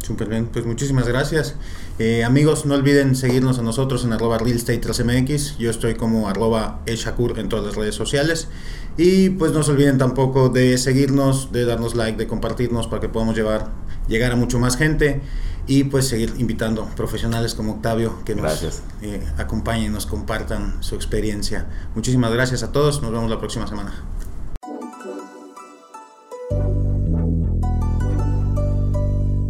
Súper 0.02 0.28
bien, 0.28 0.46
pues 0.46 0.66
muchísimas 0.66 1.06
gracias. 1.06 1.54
Eh, 2.00 2.24
amigos, 2.24 2.66
no 2.66 2.74
olviden 2.74 3.14
seguirnos 3.14 3.60
a 3.60 3.62
nosotros 3.62 4.04
en 4.04 4.12
arroba 4.12 4.36
realestate3mx. 4.38 5.58
Yo 5.58 5.70
estoy 5.70 5.94
como 5.94 6.28
arroba 6.28 6.80
eshakur 6.86 7.38
en 7.38 7.48
todas 7.48 7.66
las 7.66 7.76
redes 7.76 7.94
sociales. 7.94 8.48
Y 8.96 9.30
pues 9.30 9.52
no 9.52 9.62
se 9.62 9.70
olviden 9.70 9.98
tampoco 9.98 10.48
de 10.48 10.76
seguirnos, 10.76 11.52
de 11.52 11.64
darnos 11.64 11.94
like, 11.94 12.18
de 12.18 12.26
compartirnos 12.26 12.88
para 12.88 13.00
que 13.00 13.08
podamos 13.08 13.36
llevar, 13.36 13.68
llegar 14.08 14.32
a 14.32 14.36
mucho 14.36 14.58
más 14.58 14.76
gente. 14.76 15.20
Y 15.68 15.84
pues 15.84 16.08
seguir 16.08 16.34
invitando 16.38 16.84
profesionales 16.96 17.54
como 17.54 17.74
Octavio 17.74 18.24
que 18.24 18.34
nos 18.34 18.82
eh, 19.02 19.22
acompañen, 19.38 19.92
nos 19.92 20.06
compartan 20.06 20.82
su 20.82 20.96
experiencia. 20.96 21.66
Muchísimas 21.94 22.32
gracias 22.32 22.64
a 22.64 22.72
todos, 22.72 23.00
nos 23.00 23.12
vemos 23.12 23.30
la 23.30 23.38
próxima 23.38 23.68
semana. 23.68 23.94